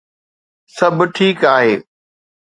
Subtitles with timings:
[0.75, 1.73] سڀ ٺيڪ آهي